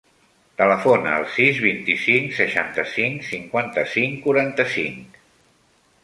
[0.59, 5.21] Telefona al sis, vint-i-cinc, seixanta-cinc, cinquanta-cinc, quaranta-cinc.